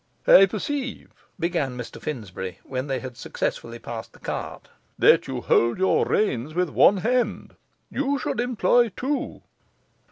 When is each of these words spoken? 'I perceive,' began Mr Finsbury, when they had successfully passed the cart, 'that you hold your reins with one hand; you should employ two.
'I 0.25 0.47
perceive,' 0.47 1.13
began 1.39 1.77
Mr 1.77 2.01
Finsbury, 2.01 2.57
when 2.63 2.87
they 2.87 3.01
had 3.01 3.15
successfully 3.15 3.77
passed 3.77 4.13
the 4.13 4.19
cart, 4.19 4.67
'that 4.97 5.27
you 5.27 5.41
hold 5.41 5.77
your 5.77 6.05
reins 6.07 6.55
with 6.55 6.69
one 6.69 6.97
hand; 6.97 7.55
you 7.91 8.17
should 8.17 8.39
employ 8.39 8.89
two. 8.89 9.43